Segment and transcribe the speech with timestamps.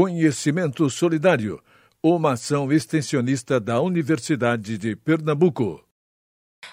[0.00, 1.60] Conhecimento Solidário,
[2.00, 5.84] uma ação extensionista da Universidade de Pernambuco.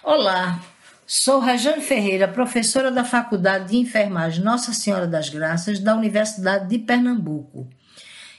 [0.03, 0.63] Olá,
[1.07, 6.77] sou Rajane Ferreira, professora da Faculdade de Enfermagem Nossa Senhora das Graças da Universidade de
[6.77, 7.67] Pernambuco.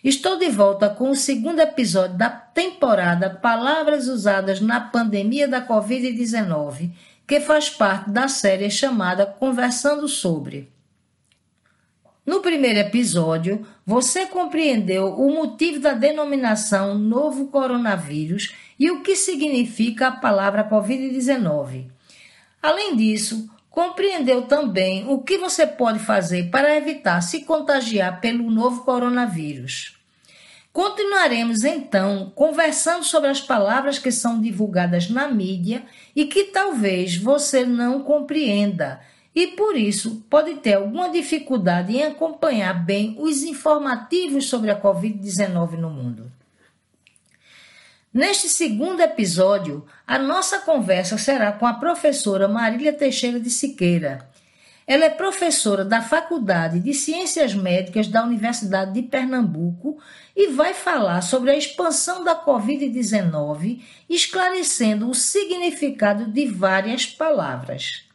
[0.04, 6.92] Estou de volta com o segundo episódio da temporada Palavras Usadas na Pandemia da Covid-19,
[7.26, 10.75] que faz parte da série chamada Conversando sobre.
[12.26, 20.08] No primeiro episódio, você compreendeu o motivo da denominação novo coronavírus e o que significa
[20.08, 21.86] a palavra Covid-19.
[22.60, 28.82] Além disso, compreendeu também o que você pode fazer para evitar se contagiar pelo novo
[28.82, 29.96] coronavírus.
[30.72, 37.64] Continuaremos então conversando sobre as palavras que são divulgadas na mídia e que talvez você
[37.64, 39.00] não compreenda
[39.36, 45.72] e por isso pode ter alguma dificuldade em acompanhar bem os informativos sobre a Covid-19
[45.72, 46.32] no mundo.
[48.14, 54.26] Neste segundo episódio, a nossa conversa será com a professora Marília Teixeira de Siqueira.
[54.86, 59.98] Ela é professora da Faculdade de Ciências Médicas da Universidade de Pernambuco
[60.34, 68.05] e vai falar sobre a expansão da Covid-19, esclarecendo o significado de várias palavras.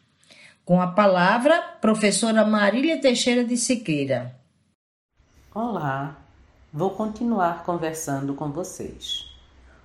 [0.72, 4.40] Com a palavra, professora Marília Teixeira de Siqueira.
[5.54, 6.16] Olá,
[6.72, 9.30] vou continuar conversando com vocês.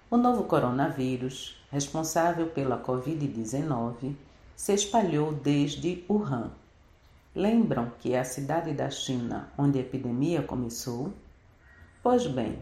[0.08, 4.14] O novo coronavírus, responsável pela Covid-19,
[4.54, 6.52] se espalhou desde Wuhan.
[7.34, 11.12] Lembram que é a cidade da China onde a epidemia começou?
[12.00, 12.60] Pois bem,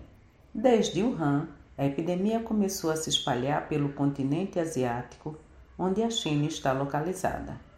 [0.54, 5.36] desde Wuhan, a epidemia começou a se espalhar pelo continente asiático,
[5.78, 7.73] onde a China está localizada.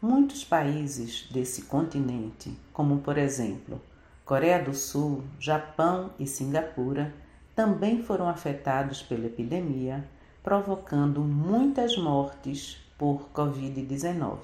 [0.00, 3.80] Muitos países desse continente, como por exemplo
[4.26, 7.14] Coreia do Sul, Japão e Singapura,
[7.54, 10.06] também foram afetados pela epidemia,
[10.42, 14.38] provocando muitas mortes por Covid-19.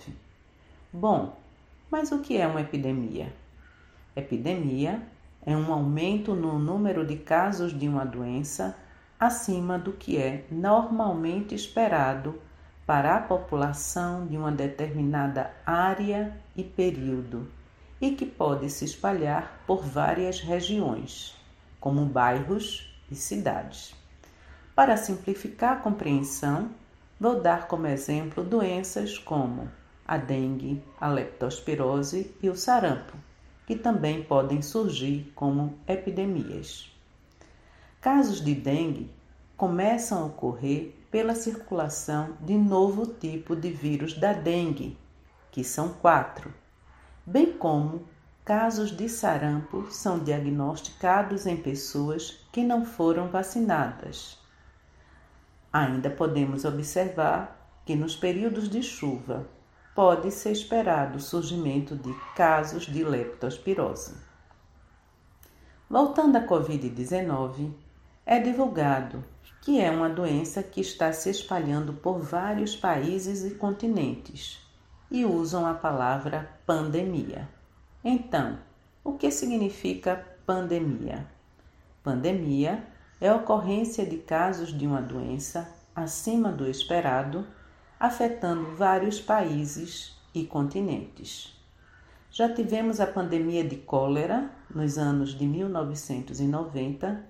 [0.90, 1.36] Bom,
[1.90, 3.30] mas o que é uma epidemia?
[4.16, 5.02] Epidemia
[5.44, 8.74] é um aumento no número de casos de uma doença
[9.20, 12.40] acima do que é normalmente esperado
[12.86, 17.48] para a população de uma determinada área e período
[18.00, 21.36] e que pode se espalhar por várias regiões,
[21.78, 23.94] como bairros e cidades.
[24.74, 26.70] Para simplificar a compreensão,
[27.20, 29.70] vou dar como exemplo doenças como
[30.04, 33.16] a dengue, a leptospirose e o sarampo,
[33.66, 36.90] que também podem surgir como epidemias.
[38.00, 39.08] Casos de dengue
[39.56, 44.98] começam a ocorrer pela circulação de novo tipo de vírus da dengue,
[45.50, 46.52] que são quatro,
[47.26, 48.08] bem como
[48.42, 54.38] casos de sarampo são diagnosticados em pessoas que não foram vacinadas.
[55.70, 59.46] Ainda podemos observar que nos períodos de chuva
[59.94, 64.14] pode ser esperado o surgimento de casos de leptospirose.
[65.90, 67.70] Voltando à Covid-19,
[68.24, 69.22] é divulgado
[69.62, 74.60] que é uma doença que está se espalhando por vários países e continentes
[75.08, 77.48] e usam a palavra pandemia.
[78.02, 78.58] Então,
[79.04, 81.28] o que significa pandemia?
[82.02, 82.84] Pandemia
[83.20, 87.46] é a ocorrência de casos de uma doença acima do esperado,
[88.00, 91.56] afetando vários países e continentes.
[92.32, 97.24] Já tivemos a pandemia de cólera nos anos de 1990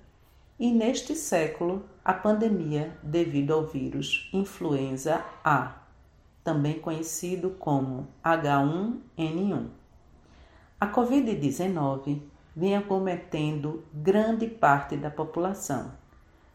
[0.59, 5.77] e neste século a pandemia devido ao vírus influenza A,
[6.43, 9.69] também conhecido como H1N1.
[10.81, 12.21] A Covid-19
[12.57, 15.93] vem acometendo grande parte da população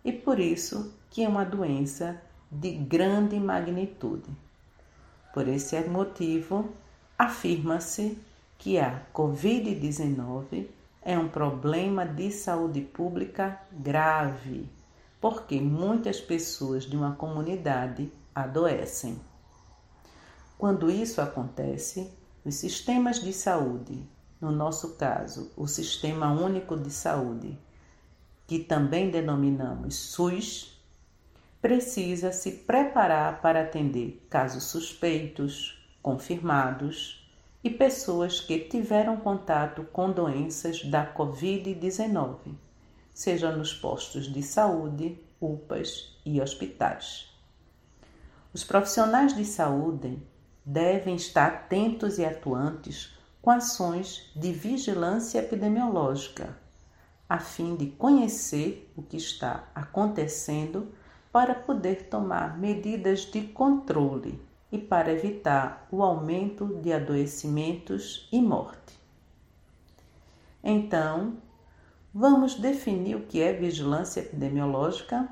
[0.03, 2.22] e por isso que é uma doença
[2.52, 4.30] de grande magnitude.
[5.34, 6.69] Por esse motivo,
[7.18, 8.18] afirma-se
[8.57, 10.68] que a Covid-19
[11.02, 14.69] é um problema de saúde pública grave,
[15.19, 19.19] porque muitas pessoas de uma comunidade adoecem.
[20.58, 22.12] Quando isso acontece,
[22.44, 24.02] os sistemas de saúde,
[24.40, 27.58] no nosso caso, o Sistema Único de Saúde,
[28.46, 30.80] que também denominamos SUS,
[31.62, 37.30] precisa se preparar para atender casos suspeitos, confirmados
[37.63, 42.56] e pessoas que tiveram contato com doenças da Covid-19,
[43.18, 47.28] seja nos postos de saúde, UPAs e hospitais.
[48.54, 50.22] Os profissionais de saúde
[50.64, 56.56] devem estar atentos e atuantes com ações de vigilância epidemiológica,
[57.28, 60.94] a fim de conhecer o que está acontecendo
[61.31, 64.40] para poder tomar medidas de controle
[64.72, 68.96] e para evitar o aumento de adoecimentos e morte.
[70.63, 71.38] Então,
[72.19, 75.30] vamos definir o que é vigilância epidemiológica?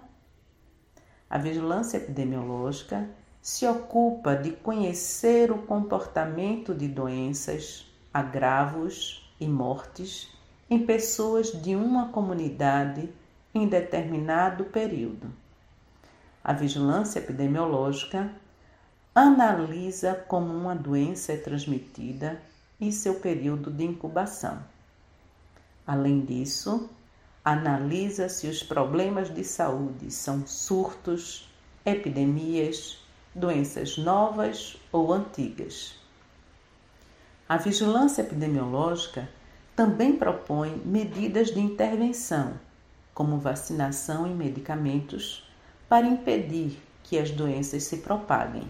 [1.27, 3.09] A vigilância epidemiológica
[3.41, 10.29] se ocupa de conhecer o comportamento de doenças, agravos e mortes
[10.69, 13.09] em pessoas de uma comunidade
[13.51, 15.33] em determinado período.
[16.43, 18.31] A vigilância epidemiológica
[19.15, 22.39] analisa como uma doença é transmitida
[22.79, 24.74] e seu período de incubação.
[25.87, 26.89] Além disso,
[27.43, 31.47] analisa se os problemas de saúde são surtos,
[31.85, 32.97] epidemias,
[33.35, 35.95] doenças novas ou antigas.
[37.47, 39.29] A vigilância epidemiológica
[39.75, 42.59] também propõe medidas de intervenção,
[43.13, 45.47] como vacinação e medicamentos,
[45.87, 48.67] para impedir que as doenças se propaguem.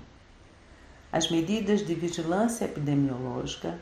[1.13, 3.79] As medidas de vigilância epidemiológica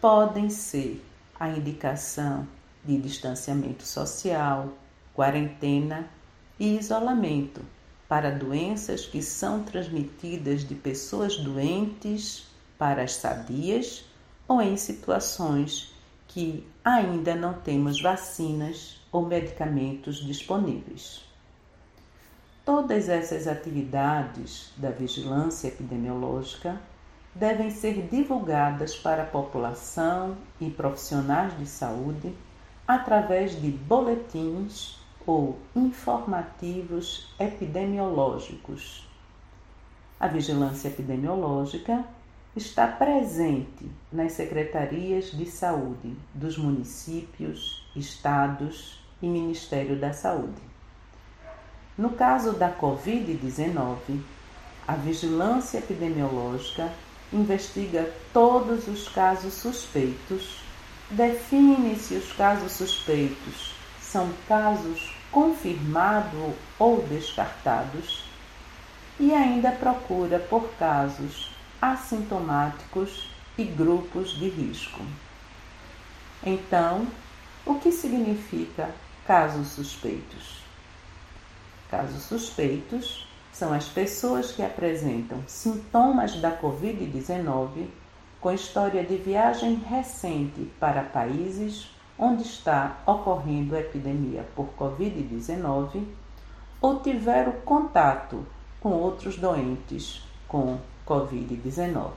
[0.00, 1.00] podem ser
[1.38, 2.48] a indicação
[2.84, 4.68] de distanciamento social,
[5.14, 6.08] quarentena
[6.58, 7.60] e isolamento
[8.08, 12.46] para doenças que são transmitidas de pessoas doentes
[12.78, 14.04] para as sadias
[14.46, 15.94] ou em situações
[16.28, 21.22] que ainda não temos vacinas ou medicamentos disponíveis.
[22.64, 26.80] Todas essas atividades da vigilância epidemiológica
[27.34, 32.34] devem ser divulgadas para a população e profissionais de saúde
[32.86, 39.08] através de boletins ou informativos epidemiológicos.
[40.18, 42.04] A vigilância epidemiológica
[42.54, 50.60] está presente nas secretarias de saúde dos municípios, estados e Ministério da Saúde.
[51.96, 54.20] No caso da Covid-19,
[54.86, 56.92] a vigilância epidemiológica
[57.32, 60.61] investiga todos os casos suspeitos,
[61.12, 68.24] define se os casos suspeitos são casos confirmados ou descartados
[69.20, 71.50] e ainda procura por casos
[71.80, 75.00] assintomáticos e grupos de risco.
[76.44, 77.06] Então,
[77.66, 78.90] o que significa
[79.26, 80.62] casos suspeitos?
[81.90, 87.86] Casos suspeitos são as pessoas que apresentam sintomas da Covid-19
[88.42, 96.04] com história de viagem recente para países onde está ocorrendo epidemia por Covid-19
[96.80, 98.44] ou tiveram contato
[98.80, 102.10] com outros doentes com Covid-19.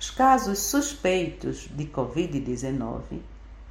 [0.00, 3.20] Os casos suspeitos de Covid-19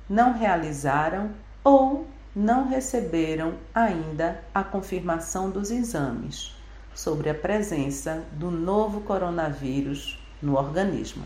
[0.08, 1.32] não realizaram
[1.64, 2.06] ou
[2.36, 6.56] não receberam ainda a confirmação dos exames
[6.94, 11.26] sobre a presença do novo coronavírus no organismo.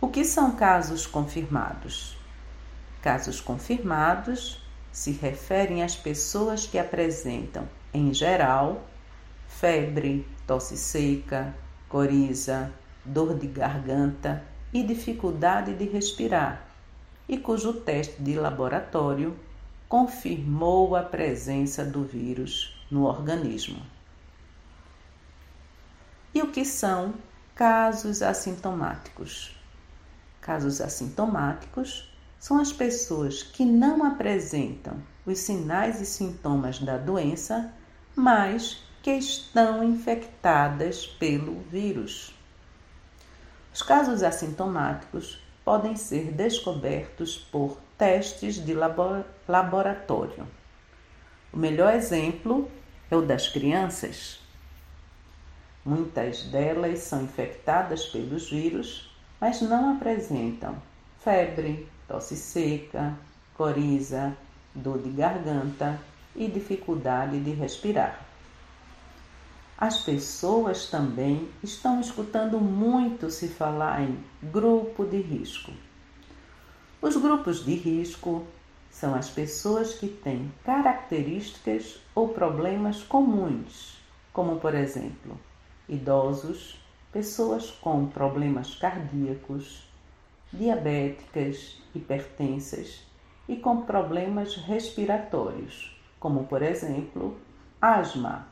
[0.00, 2.16] O que são casos confirmados?
[3.02, 4.62] Casos confirmados
[4.92, 8.86] se referem às pessoas que apresentam, em geral,
[9.48, 11.54] febre, tosse seca,
[11.88, 12.72] coriza,
[13.04, 16.68] dor de garganta e dificuldade de respirar
[17.28, 19.36] e cujo teste de laboratório
[19.88, 23.80] confirmou a presença do vírus no organismo.
[26.38, 27.14] E o que são
[27.52, 29.56] casos assintomáticos?
[30.40, 37.74] Casos assintomáticos são as pessoas que não apresentam os sinais e sintomas da doença,
[38.14, 42.32] mas que estão infectadas pelo vírus.
[43.74, 48.74] Os casos assintomáticos podem ser descobertos por testes de
[49.48, 50.46] laboratório.
[51.52, 52.70] O melhor exemplo
[53.10, 54.46] é o das crianças.
[55.88, 60.76] Muitas delas são infectadas pelos vírus, mas não apresentam
[61.24, 63.16] febre, tosse seca,
[63.56, 64.36] coriza,
[64.74, 65.98] dor de garganta
[66.36, 68.22] e dificuldade de respirar.
[69.78, 75.72] As pessoas também estão escutando muito se falar em grupo de risco.
[77.00, 78.44] Os grupos de risco
[78.90, 83.96] são as pessoas que têm características ou problemas comuns,
[84.34, 85.47] como por exemplo,
[85.88, 86.78] idosos,
[87.12, 89.88] pessoas com problemas cardíacos,
[90.52, 93.06] diabéticas, hipertensas
[93.48, 97.36] e com problemas respiratórios, como por exemplo,
[97.80, 98.46] asma.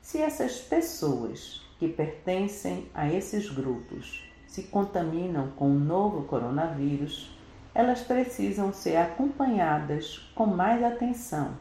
[0.00, 7.30] Se essas pessoas que pertencem a esses grupos se contaminam com o novo coronavírus,
[7.74, 11.56] elas precisam ser acompanhadas com mais atenção,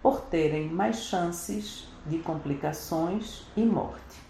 [0.00, 4.20] por terem mais chances de complicações e morte.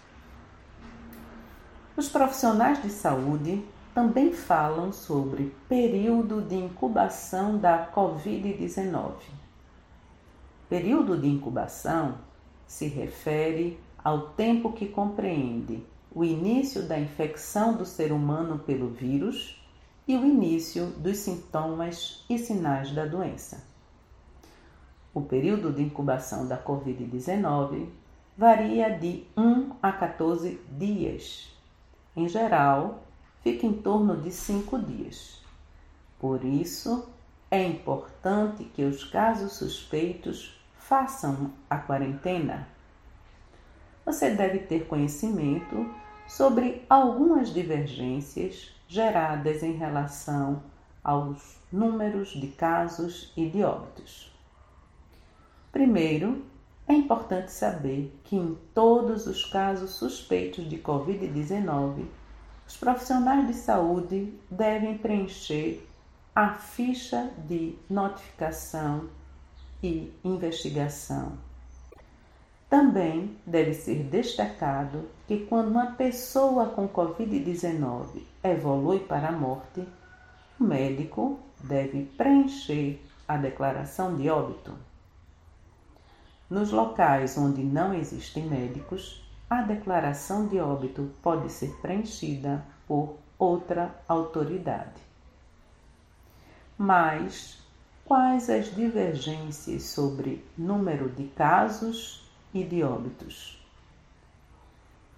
[1.95, 3.63] Os profissionais de saúde
[3.93, 9.13] também falam sobre período de incubação da Covid-19.
[10.69, 12.15] Período de incubação
[12.65, 19.61] se refere ao tempo que compreende o início da infecção do ser humano pelo vírus
[20.07, 23.70] e o início dos sintomas e sinais da doença.
[25.13, 27.89] O período de incubação da Covid-19
[28.37, 31.53] varia de 1 a 14 dias.
[32.15, 33.03] Em geral,
[33.43, 35.41] fica em torno de 5 dias.
[36.17, 37.09] Por isso,
[37.49, 42.69] é importante que os casos suspeitos façam a quarentena.
[44.05, 45.93] Você deve ter conhecimento
[46.25, 50.63] sobre algumas divergências geradas em relação
[51.03, 54.30] aos números de casos e de óbitos.
[55.71, 56.43] Primeiro,
[56.87, 62.05] é importante saber que em todos os casos suspeitos de Covid-19,
[62.67, 65.87] os profissionais de saúde devem preencher
[66.35, 69.09] a ficha de notificação
[69.81, 71.37] e investigação
[72.71, 79.85] também deve ser destacado que quando uma pessoa com Covid-19 evolui para a morte,
[80.57, 84.73] o médico deve preencher a declaração de óbito.
[86.51, 93.95] Nos locais onde não existem médicos, a declaração de óbito pode ser preenchida por outra
[94.05, 95.01] autoridade.
[96.77, 97.57] Mas
[98.03, 103.57] quais as divergências sobre número de casos e de óbitos.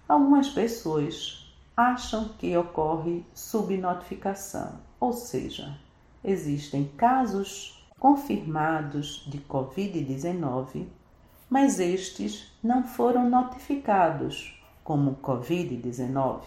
[0.08, 5.76] Algumas pessoas acham que ocorre subnotificação, ou seja,
[6.22, 10.86] existem casos confirmados de Covid-19,
[11.54, 16.40] mas estes não foram notificados como Covid-19.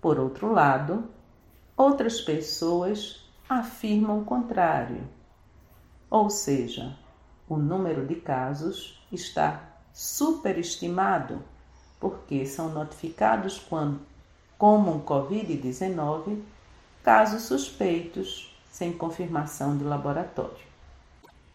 [0.00, 1.10] Por outro lado,
[1.76, 5.02] outras pessoas afirmam o contrário,
[6.08, 6.96] ou seja,
[7.48, 9.60] o número de casos está
[9.92, 11.42] superestimado,
[11.98, 13.98] porque são notificados quando,
[14.56, 16.40] como um Covid-19,
[17.02, 20.69] casos suspeitos sem confirmação de laboratório.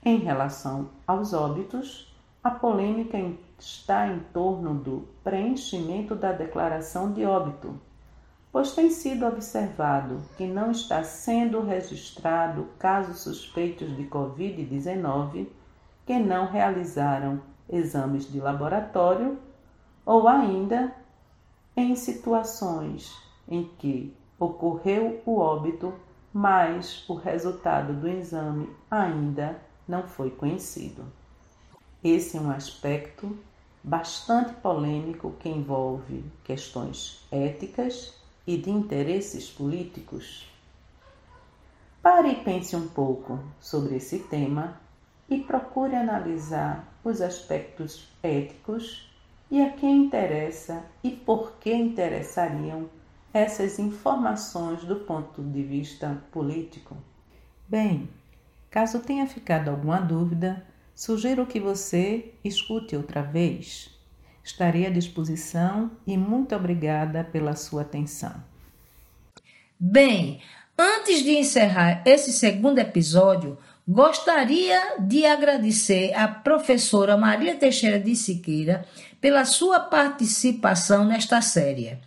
[0.08, 3.18] Em relação aos óbitos, a polêmica
[3.58, 7.82] está em torno do preenchimento da declaração de óbito,
[8.52, 15.48] pois tem sido observado que não está sendo registrado casos suspeitos de Covid-19
[16.06, 19.40] que não realizaram exames de laboratório
[20.06, 20.96] ou ainda
[21.76, 23.12] em situações
[23.48, 25.92] em que ocorreu o óbito,
[26.32, 31.06] mas o resultado do exame ainda não foi conhecido.
[32.04, 33.38] Esse é um aspecto
[33.84, 38.14] bastante polêmico que envolve questões éticas
[38.48, 40.48] e de interesses políticos.
[42.02, 44.80] Pare e pense um pouco sobre esse tema
[45.30, 49.12] e procure analisar os aspectos éticos
[49.50, 52.90] e a quem interessa e por que interessariam
[53.34, 56.96] essas informações do ponto de vista político.
[57.68, 58.10] Bem,
[58.76, 63.90] caso tenha ficado alguma dúvida, sugiro que você escute outra vez.
[64.44, 68.44] Estarei à disposição e muito obrigada pela sua atenção.
[69.80, 70.42] Bem,
[70.78, 78.84] antes de encerrar esse segundo episódio, Gostaria de agradecer à professora Maria Teixeira de Siqueira
[79.22, 82.00] pela sua participação nesta série.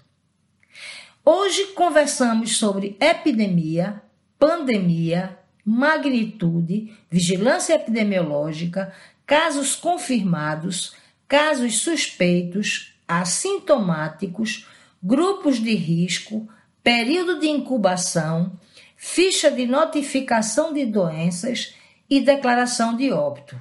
[1.25, 4.03] Hoje conversamos sobre epidemia,
[4.41, 5.38] pandemia,
[5.69, 8.93] magnitude, vigilância epidemiológica,
[9.27, 10.95] casos confirmados,
[11.27, 14.67] casos suspeitos, assintomáticos,
[15.03, 16.49] grupos de risco,
[16.83, 18.59] período de incubação
[18.97, 21.75] ficha de notificação de doenças
[22.11, 23.61] e declaração de óbito.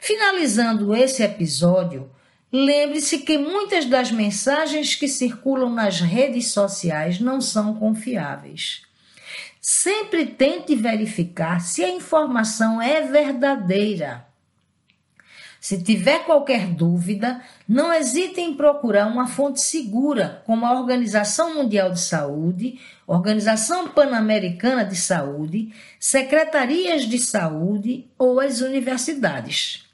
[0.00, 2.10] Finalizando esse episódio,
[2.50, 8.82] lembre-se que muitas das mensagens que circulam nas redes sociais não são confiáveis.
[9.64, 14.26] Sempre tente verificar se a informação é verdadeira.
[15.60, 21.92] Se tiver qualquer dúvida, não hesite em procurar uma fonte segura, como a Organização Mundial
[21.92, 29.86] de Saúde, Organização Pan-Americana de Saúde, secretarias de saúde ou as universidades.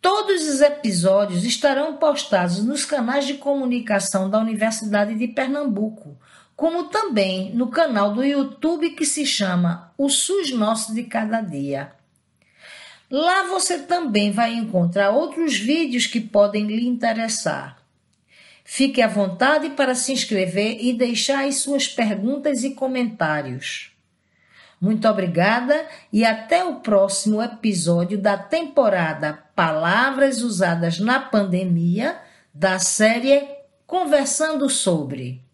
[0.00, 6.16] Todos os episódios estarão postados nos canais de comunicação da Universidade de Pernambuco,
[6.60, 11.92] como também no canal do YouTube que se chama O SUS Nosso de Cada Dia.
[13.10, 17.78] Lá você também vai encontrar outros vídeos que podem lhe interessar.
[18.62, 23.92] Fique à vontade para se inscrever e deixar as suas perguntas e comentários.
[24.78, 32.20] Muito obrigada e até o próximo episódio da temporada Palavras Usadas na Pandemia
[32.52, 33.48] da série
[33.86, 35.48] Conversando sobre.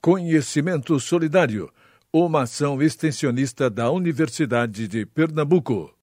[0.00, 1.70] Conhecimento Solidário,
[2.12, 5.95] uma ação extensionista da Universidade de Pernambuco.